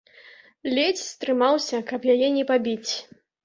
[0.75, 2.91] Ледзь стрымаўся, каб яе не пабіць.